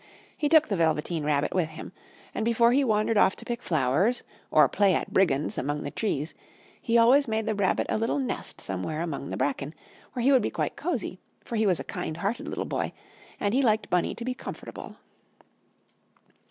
He 0.35 0.49
took 0.49 0.67
the 0.67 0.75
Velveteen 0.75 1.23
Rabbit 1.23 1.53
with 1.53 1.69
him, 1.69 1.91
and 2.33 2.43
before 2.43 2.71
he 2.71 2.83
wandered 2.83 3.19
off 3.19 3.35
to 3.35 3.45
pick 3.45 3.61
flowers, 3.61 4.23
or 4.49 4.67
play 4.67 4.95
at 4.95 5.13
brigands 5.13 5.59
among 5.59 5.83
the 5.83 5.91
trees, 5.91 6.33
he 6.81 6.97
always 6.97 7.27
made 7.27 7.45
the 7.45 7.53
Rabbit 7.53 7.85
a 7.87 7.99
little 7.99 8.17
nest 8.17 8.59
somewhere 8.59 9.03
among 9.03 9.29
the 9.29 9.37
bracken, 9.37 9.75
where 10.13 10.23
he 10.23 10.31
would 10.31 10.41
be 10.41 10.49
quite 10.49 10.75
cosy, 10.75 11.19
for 11.45 11.55
he 11.55 11.67
was 11.67 11.79
a 11.79 11.83
kind 11.83 12.17
hearted 12.17 12.47
little 12.47 12.65
boy 12.65 12.93
and 13.39 13.53
he 13.53 13.61
liked 13.61 13.91
Bunny 13.91 14.15
to 14.15 14.25
be 14.25 14.33
comfortable. 14.33 14.95